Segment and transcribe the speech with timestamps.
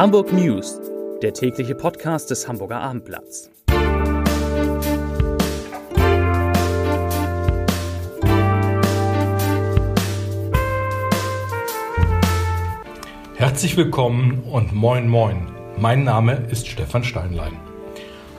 [0.00, 0.80] Hamburg News,
[1.20, 3.50] der tägliche Podcast des Hamburger Abendblatts.
[13.34, 15.46] Herzlich willkommen und moin moin.
[15.76, 17.58] Mein Name ist Stefan Steinlein.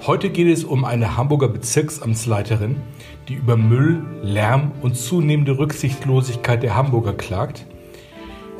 [0.07, 2.77] Heute geht es um eine Hamburger Bezirksamtsleiterin,
[3.27, 7.67] die über Müll, Lärm und zunehmende Rücksichtslosigkeit der Hamburger klagt.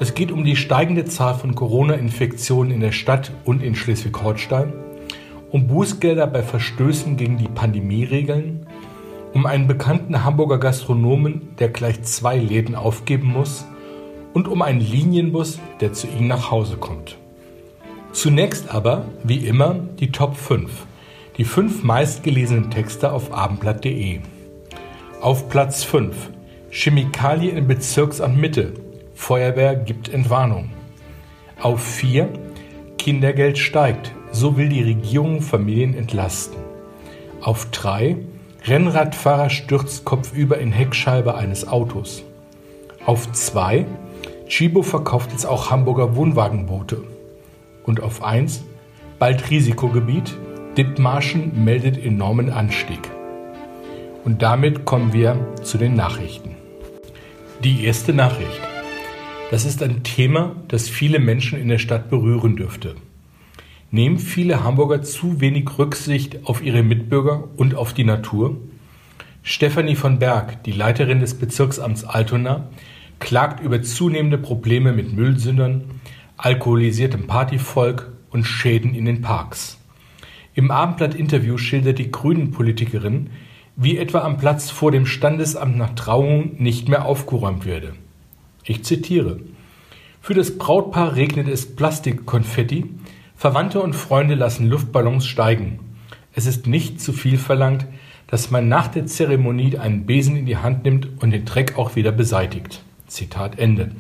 [0.02, 4.74] Es geht um die steigende Zahl von Corona-Infektionen in der Stadt und in Schleswig-Holstein,
[5.52, 8.66] um Bußgelder bei Verstößen gegen die Pandemieregeln,
[9.36, 13.68] um einen bekannten Hamburger Gastronomen, der gleich zwei Läden aufgeben muss,
[14.34, 17.18] und um einen Linienbus, der zu Ihnen nach Hause kommt.
[18.12, 20.88] Zunächst aber, wie immer, die Top 5.
[21.38, 24.22] Die fünf meistgelesenen Texte auf abendblatt.de.
[25.22, 26.32] Auf Platz 5.
[26.72, 28.74] Chemikalie im Bezirksamt Mitte.
[29.22, 30.72] Feuerwehr gibt Entwarnung.
[31.62, 32.28] Auf 4.
[32.98, 34.14] Kindergeld steigt.
[34.32, 36.58] So will die Regierung Familien entlasten.
[37.40, 38.18] Auf 3.
[38.66, 42.24] Rennradfahrer stürzt kopfüber in Heckscheibe eines Autos.
[43.06, 43.86] Auf 2.
[44.48, 47.04] Chibo verkauft jetzt auch Hamburger Wohnwagenboote.
[47.84, 48.64] Und auf 1
[49.20, 50.36] bald Risikogebiet,
[50.78, 53.08] Dithmarschen meldet enormen Anstieg.
[54.26, 56.56] Und damit kommen wir zu den Nachrichten.
[57.64, 58.71] Die erste Nachricht.
[59.52, 62.96] Das ist ein Thema, das viele Menschen in der Stadt berühren dürfte.
[63.92, 68.56] Nehmen viele Hamburger zu wenig Rücksicht auf ihre Mitbürger und auf die Natur?
[69.44, 72.70] Stefanie von Berg, die Leiterin des Bezirksamts Altona,
[73.20, 75.84] klagt über zunehmende Probleme mit Müllsündern,
[76.38, 79.78] alkoholisiertem Partyvolk und Schäden in den Parks.
[80.56, 83.32] Im Abendblatt-Interview schildert die Grünen-Politikerin,
[83.76, 87.96] wie etwa am Platz vor dem Standesamt nach Trauung nicht mehr aufgeräumt werde.
[88.64, 89.40] Ich zitiere:
[90.22, 92.90] Für das Brautpaar regnet es Plastikkonfetti,
[93.36, 95.80] Verwandte und Freunde lassen Luftballons steigen.
[96.34, 97.86] Es ist nicht zu viel verlangt,
[98.28, 101.96] dass man nach der Zeremonie einen Besen in die Hand nimmt und den Dreck auch
[101.96, 102.84] wieder beseitigt.
[103.08, 103.92] Zitat Ende.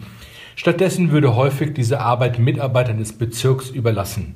[0.55, 4.35] Stattdessen würde häufig diese Arbeit Mitarbeitern des Bezirks überlassen.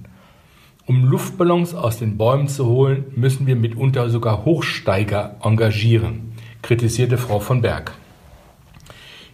[0.85, 7.39] Um Luftballons aus den Bäumen zu holen, müssen wir mitunter sogar Hochsteiger engagieren, kritisierte Frau
[7.39, 7.93] von Berg.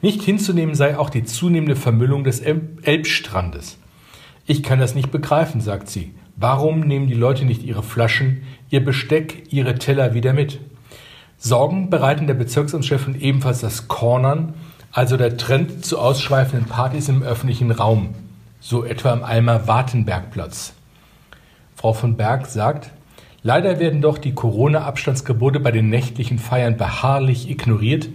[0.01, 3.77] Nicht hinzunehmen sei auch die zunehmende Vermüllung des Elbstrandes.
[4.45, 6.13] Ich kann das nicht begreifen, sagt sie.
[6.35, 10.59] Warum nehmen die Leute nicht ihre Flaschen, ihr Besteck, ihre Teller wieder mit?
[11.37, 14.53] Sorgen bereiten der Bezirksamtschefin ebenfalls das Cornern
[14.91, 18.09] also der Trend zu ausschweifenden Partys im öffentlichen Raum,
[18.59, 20.73] so etwa am Almer Wartenbergplatz.
[21.75, 22.91] Frau von Berg sagt,
[23.41, 28.09] leider werden doch die Corona-Abstandsgebote bei den nächtlichen Feiern beharrlich ignoriert,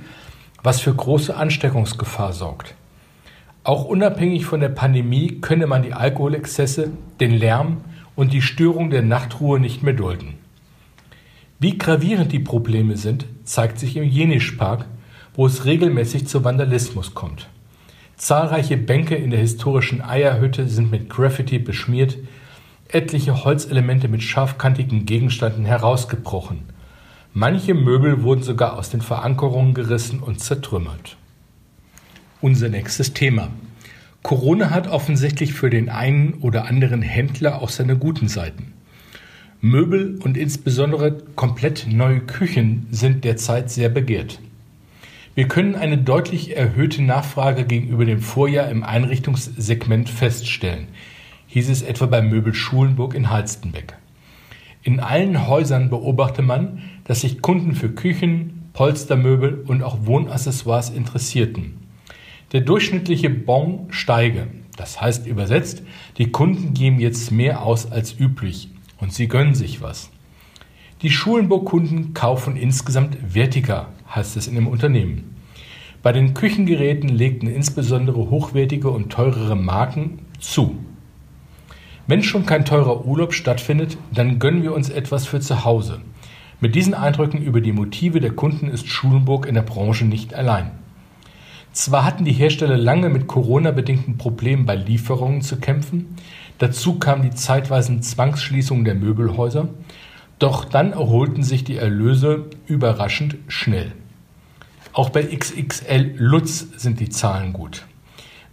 [0.66, 2.74] was für große Ansteckungsgefahr sorgt.
[3.62, 6.90] Auch unabhängig von der Pandemie könne man die Alkoholexzesse,
[7.20, 7.82] den Lärm
[8.16, 10.34] und die Störung der Nachtruhe nicht mehr dulden.
[11.60, 14.86] Wie gravierend die Probleme sind, zeigt sich im Jenischpark,
[15.34, 17.48] wo es regelmäßig zu Vandalismus kommt.
[18.16, 22.18] Zahlreiche Bänke in der historischen Eierhütte sind mit Graffiti beschmiert,
[22.88, 26.75] etliche Holzelemente mit scharfkantigen Gegenständen herausgebrochen.
[27.38, 31.18] Manche Möbel wurden sogar aus den Verankerungen gerissen und zertrümmert.
[32.40, 33.50] Unser nächstes Thema.
[34.22, 38.72] Corona hat offensichtlich für den einen oder anderen Händler auch seine guten Seiten.
[39.60, 44.40] Möbel und insbesondere komplett neue Küchen sind derzeit sehr begehrt.
[45.34, 50.88] Wir können eine deutlich erhöhte Nachfrage gegenüber dem Vorjahr im Einrichtungssegment feststellen,
[51.48, 53.98] hieß es etwa bei Möbel Schulenburg in Halstenbeck.
[54.86, 61.78] In allen Häusern beobachte man, dass sich Kunden für Küchen, Polstermöbel und auch Wohnaccessoires interessierten.
[62.52, 65.82] Der durchschnittliche Bon steige, das heißt übersetzt,
[66.18, 68.68] die Kunden geben jetzt mehr aus als üblich
[69.00, 70.12] und sie gönnen sich was.
[71.02, 75.34] Die Schulenburg-Kunden kaufen insgesamt wertiger, heißt es in dem Unternehmen.
[76.04, 80.76] Bei den Küchengeräten legten insbesondere hochwertige und teurere Marken zu.
[82.08, 86.00] Wenn schon kein teurer Urlaub stattfindet, dann gönnen wir uns etwas für zu Hause.
[86.60, 90.70] Mit diesen Eindrücken über die Motive der Kunden ist Schulenburg in der Branche nicht allein.
[91.72, 96.16] Zwar hatten die Hersteller lange mit Corona-bedingten Problemen bei Lieferungen zu kämpfen,
[96.58, 99.68] dazu kamen die zeitweisen Zwangsschließungen der Möbelhäuser,
[100.38, 103.92] doch dann erholten sich die Erlöse überraschend schnell.
[104.92, 107.84] Auch bei XXL Lutz sind die Zahlen gut.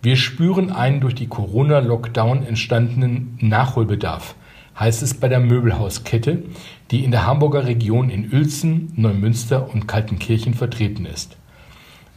[0.03, 4.35] Wir spüren einen durch die Corona-Lockdown entstandenen Nachholbedarf,
[4.77, 6.43] heißt es bei der Möbelhauskette,
[6.91, 11.37] die in der Hamburger Region in Uelzen, Neumünster und Kaltenkirchen vertreten ist.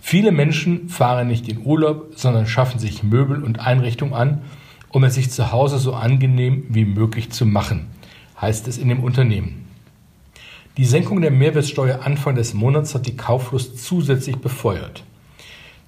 [0.01, 4.43] Viele Menschen fahren nicht in Urlaub, sondern schaffen sich Möbel und Einrichtungen an,
[4.89, 7.87] um es sich zu Hause so angenehm wie möglich zu machen,
[8.41, 9.65] heißt es in dem Unternehmen.
[10.77, 15.05] Die Senkung der Mehrwertsteuer Anfang des Monats hat die Kauflust zusätzlich befeuert.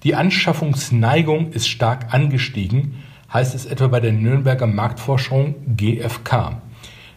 [0.03, 3.03] Die Anschaffungsneigung ist stark angestiegen,
[3.33, 6.61] heißt es etwa bei der Nürnberger Marktforschung GfK.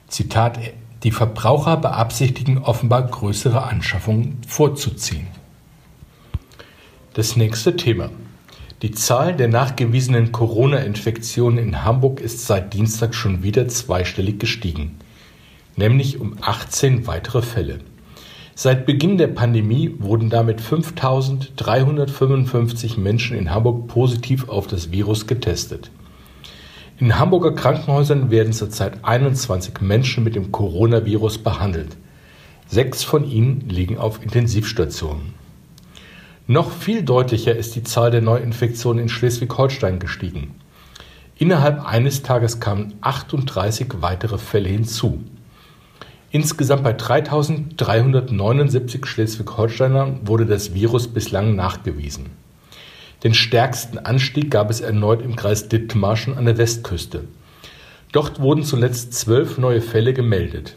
[0.09, 0.59] Zitat,
[1.03, 5.27] die Verbraucher beabsichtigen offenbar größere Anschaffungen vorzuziehen.
[7.15, 8.11] Das nächste Thema.
[8.83, 14.99] Die Zahl der nachgewiesenen Corona-Infektionen in Hamburg ist seit Dienstag schon wieder zweistellig gestiegen
[15.77, 17.81] nämlich um 18 weitere Fälle.
[18.55, 25.91] Seit Beginn der Pandemie wurden damit 5.355 Menschen in Hamburg positiv auf das Virus getestet.
[26.99, 31.97] In Hamburger Krankenhäusern werden zurzeit 21 Menschen mit dem Coronavirus behandelt.
[32.69, 35.33] Sechs von ihnen liegen auf Intensivstationen.
[36.47, 40.55] Noch viel deutlicher ist die Zahl der Neuinfektionen in Schleswig-Holstein gestiegen.
[41.39, 45.21] Innerhalb eines Tages kamen 38 weitere Fälle hinzu.
[46.35, 52.31] Insgesamt bei 3.379 Schleswig-Holsteinern wurde das Virus bislang nachgewiesen.
[53.23, 57.25] Den stärksten Anstieg gab es erneut im Kreis Dithmarschen an der Westküste.
[58.13, 60.77] Dort wurden zuletzt zwölf neue Fälle gemeldet.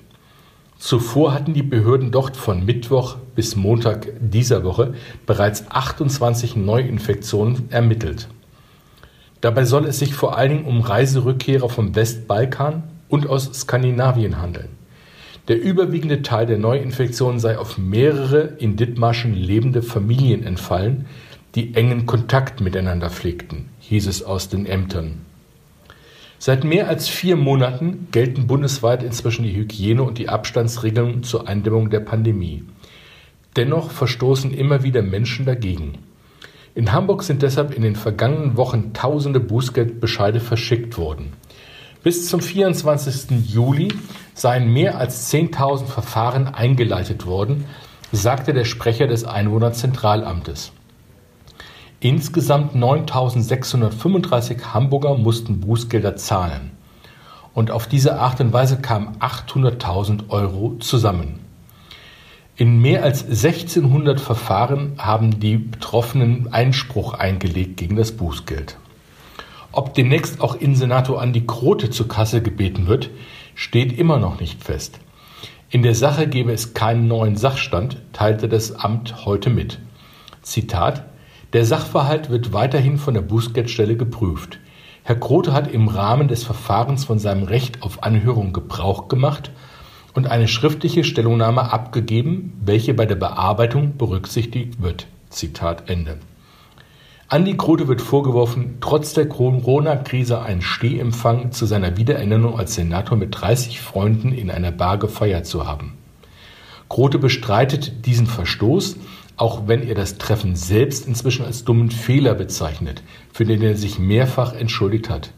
[0.77, 4.93] Zuvor hatten die Behörden dort von Mittwoch bis Montag dieser Woche
[5.25, 8.27] bereits 28 Neuinfektionen ermittelt.
[9.39, 14.74] Dabei soll es sich vor allen Dingen um Reiserückkehrer vom Westbalkan und aus Skandinavien handeln.
[15.47, 21.05] Der überwiegende Teil der Neuinfektionen sei auf mehrere in Dithmarschen lebende Familien entfallen,
[21.53, 25.21] die engen Kontakt miteinander pflegten, hieß es aus den Ämtern.
[26.39, 31.89] Seit mehr als vier Monaten gelten bundesweit inzwischen die Hygiene- und die Abstandsregelungen zur Eindämmung
[31.89, 32.63] der Pandemie.
[33.55, 35.99] Dennoch verstoßen immer wieder Menschen dagegen.
[36.73, 41.33] In Hamburg sind deshalb in den vergangenen Wochen tausende Bußgeldbescheide verschickt worden.
[42.05, 43.47] Bis zum 24.
[43.51, 43.87] Juli
[44.35, 47.65] seien mehr als 10.000 Verfahren eingeleitet worden,
[48.11, 50.71] sagte der Sprecher des Einwohnerzentralamtes.
[52.01, 56.77] Insgesamt 9.635 Hamburger mussten Bußgelder zahlen.
[57.55, 61.39] Und auf diese Art und Weise kamen 800.000 Euro zusammen.
[62.55, 68.77] In mehr als 1600 Verfahren haben die Betroffenen Einspruch eingelegt gegen das Bußgeld.
[69.75, 73.09] Ob demnächst auch Innensenator Andi Krote zur Kasse gebeten wird,
[73.55, 75.01] steht immer noch nicht fest.
[75.69, 79.79] In der Sache gebe es keinen neuen Sachstand, teilte das Amt heute mit.
[80.41, 81.03] Zitat
[81.51, 84.59] Der Sachverhalt wird weiterhin von der Bußgeldstelle geprüft.
[85.03, 89.51] Herr Krote hat im Rahmen des Verfahrens von seinem Recht auf Anhörung Gebrauch gemacht
[90.13, 95.07] und eine schriftliche Stellungnahme abgegeben, welche bei der Bearbeitung berücksichtigt wird.
[95.29, 96.17] Zitat Ende.
[97.27, 103.29] Andi Krote wird vorgeworfen, trotz der Corona-Krise einen Stehempfang zu seiner Wiederernennung als Senator mit
[103.41, 105.93] 30 Freunden in einer Bar gefeiert zu haben.
[106.87, 108.97] Krote bestreitet diesen Verstoß,
[109.37, 113.01] auch wenn er das Treffen selbst inzwischen als dummen Fehler bezeichnet,
[113.33, 115.31] für den er sich mehrfach entschuldigt hat.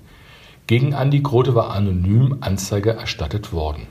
[0.67, 3.87] Gegen Andi Krote war anonym Anzeige erstattet worden.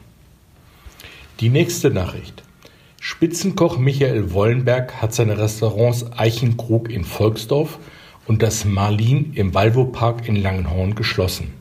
[1.41, 2.43] Die nächste Nachricht.
[3.09, 7.79] Spitzenkoch Michael Wollenberg hat seine Restaurants Eichenkrug in Volksdorf
[8.27, 11.55] und das Marlin im Valvo-Park in Langenhorn geschlossen.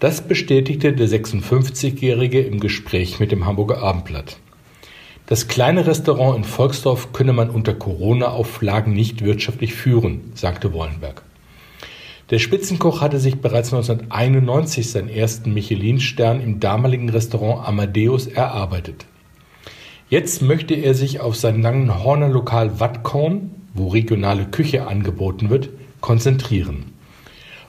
[0.00, 4.38] Das bestätigte der 56-Jährige im Gespräch mit dem Hamburger Abendblatt.
[5.26, 11.22] Das kleine Restaurant in Volksdorf könne man unter Corona-Auflagen nicht wirtschaftlich führen, sagte Wollenberg.
[12.30, 19.06] Der Spitzenkoch hatte sich bereits 1991 seinen ersten Michelin-Stern im damaligen Restaurant Amadeus erarbeitet.
[20.10, 25.68] Jetzt möchte er sich auf sein Langenhorner Lokal Wattkorn, wo regionale Küche angeboten wird,
[26.00, 26.86] konzentrieren.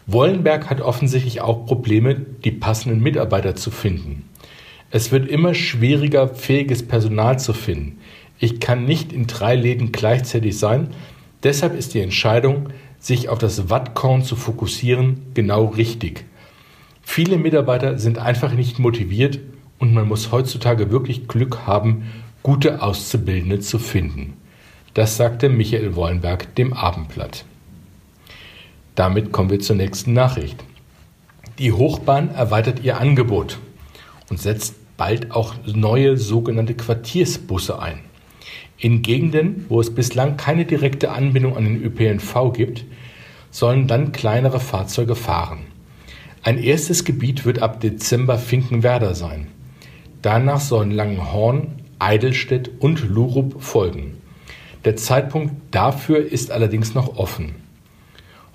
[0.07, 4.27] Wollenberg hat offensichtlich auch Probleme, die passenden Mitarbeiter zu finden.
[4.89, 8.00] Es wird immer schwieriger, fähiges Personal zu finden.
[8.39, 10.88] Ich kann nicht in drei Läden gleichzeitig sein.
[11.43, 16.25] Deshalb ist die Entscheidung, sich auf das Wattkorn zu fokussieren, genau richtig.
[17.03, 19.39] Viele Mitarbeiter sind einfach nicht motiviert
[19.77, 22.07] und man muss heutzutage wirklich Glück haben,
[22.43, 24.33] gute Auszubildende zu finden.
[24.93, 27.45] Das sagte Michael Wollenberg dem Abendblatt.
[28.95, 30.63] Damit kommen wir zur nächsten Nachricht.
[31.60, 33.60] Die Hochbahn erweitert ihr Angebot
[34.29, 38.00] und setzt bald auch neue sogenannte Quartiersbusse ein.
[38.77, 42.86] In Gegenden, wo es bislang keine direkte Anbindung an den ÖPNV gibt,
[43.51, 45.60] sollen dann kleinere Fahrzeuge fahren.
[46.41, 49.48] Ein erstes Gebiet wird ab Dezember Finkenwerder sein.
[50.24, 54.17] Danach sollen Langenhorn, Eidelstedt und Lurup folgen.
[54.86, 57.55] Der Zeitpunkt dafür ist allerdings noch offen.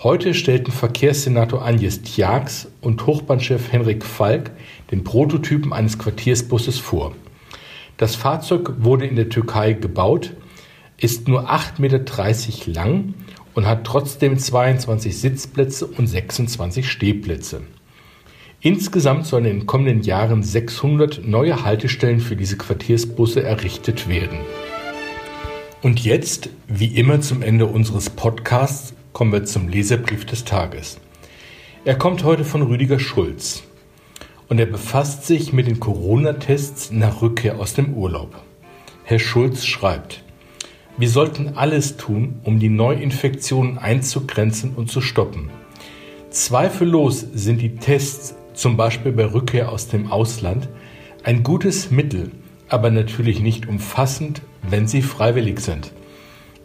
[0.02, 4.50] Heute stellten Verkehrssenator Agnes Tjax und Hochbahnchef Henrik Falk
[4.90, 7.14] den Prototypen eines Quartiersbusses vor.
[7.96, 10.34] Das Fahrzeug wurde in der Türkei gebaut,
[10.98, 13.14] ist nur 8,30 Meter lang
[13.54, 17.62] und hat trotzdem 22 Sitzplätze und 26 Stehplätze.
[18.66, 24.40] Insgesamt sollen in den kommenden Jahren 600 neue Haltestellen für diese Quartiersbusse errichtet werden.
[25.82, 30.98] Und jetzt, wie immer zum Ende unseres Podcasts, kommen wir zum Leserbrief des Tages.
[31.84, 33.62] Er kommt heute von Rüdiger Schulz
[34.48, 38.34] und er befasst sich mit den Corona-Tests nach Rückkehr aus dem Urlaub.
[39.04, 40.24] Herr Schulz schreibt,
[40.98, 45.50] wir sollten alles tun, um die Neuinfektionen einzugrenzen und zu stoppen.
[46.30, 50.68] Zweifellos sind die Tests, zum Beispiel bei Rückkehr aus dem Ausland,
[51.22, 52.32] ein gutes Mittel,
[52.68, 55.92] aber natürlich nicht umfassend, wenn sie freiwillig sind.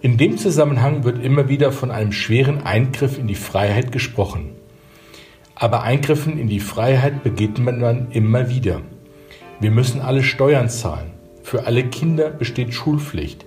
[0.02, 4.52] In dem Zusammenhang wird immer wieder von einem schweren Eingriff in die Freiheit gesprochen.
[5.54, 8.82] Aber Eingriffen in die Freiheit begeht man dann immer wieder.
[9.60, 11.12] Wir müssen alle Steuern zahlen.
[11.44, 13.46] Für alle Kinder besteht Schulpflicht.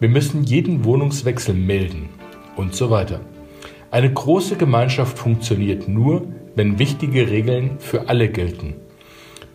[0.00, 2.08] Wir müssen jeden Wohnungswechsel melden
[2.56, 3.20] und so weiter.
[3.92, 8.74] Eine große Gemeinschaft funktioniert nur, wenn wichtige Regeln für alle gelten.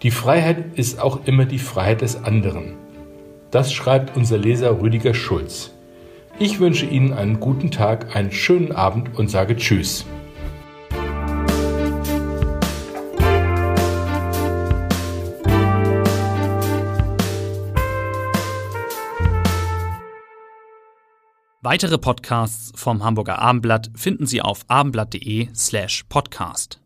[0.03, 2.75] Die Freiheit ist auch immer die Freiheit des anderen.
[3.51, 5.73] Das schreibt unser Leser Rüdiger Schulz.
[6.37, 10.05] Ich wünsche Ihnen einen guten Tag, einen schönen Abend und sage Tschüss.
[21.61, 26.79] Weitere Podcasts vom Hamburger Abendblatt finden Sie auf abendblatt.de slash podcast.